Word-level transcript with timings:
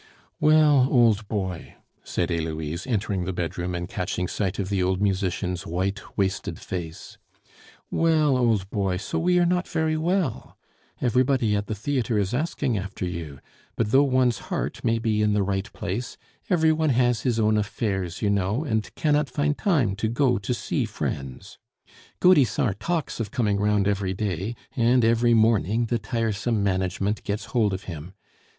"Well, 0.39 0.87
old 0.89 1.27
boy," 1.27 1.75
said 2.03 2.31
Heloise, 2.31 2.87
entering 2.87 3.25
the 3.25 3.33
bedroom 3.33 3.75
and 3.75 3.87
catching 3.87 4.27
sight 4.27 4.57
of 4.57 4.69
the 4.69 4.81
old 4.81 4.99
musician's 4.99 5.67
white, 5.67 6.01
wasted 6.17 6.57
face. 6.59 7.19
"Well, 7.91 8.35
old 8.35 8.67
boy, 8.71 8.97
so 8.97 9.19
we 9.19 9.37
are 9.37 9.45
not 9.45 9.67
very 9.67 9.95
well? 9.95 10.57
Everybody 11.01 11.55
at 11.55 11.67
the 11.67 11.75
theatre 11.75 12.17
is 12.17 12.33
asking 12.33 12.79
after 12.79 13.05
you; 13.05 13.41
but 13.75 13.91
though 13.91 14.01
one's 14.01 14.39
heart 14.49 14.83
may 14.83 14.97
be 14.97 15.21
in 15.21 15.33
the 15.33 15.43
right 15.43 15.71
place, 15.71 16.17
every 16.49 16.71
one 16.71 16.89
has 16.89 17.21
his 17.21 17.39
own 17.39 17.55
affairs, 17.55 18.23
you 18.23 18.31
know, 18.31 18.63
and 18.63 18.89
cannot 18.95 19.29
find 19.29 19.55
time 19.55 19.95
to 19.97 20.07
go 20.07 20.39
to 20.39 20.53
see 20.55 20.85
friends. 20.85 21.59
Gaudissart 22.19 22.79
talks 22.79 23.19
of 23.19 23.29
coming 23.29 23.59
round 23.59 23.87
every 23.87 24.15
day, 24.15 24.55
and 24.75 25.05
every 25.05 25.35
morning 25.35 25.85
the 25.85 25.99
tiresome 25.99 26.63
management 26.63 27.21
gets 27.21 27.45
hold 27.53 27.71
of 27.71 27.83
him. 27.83 28.15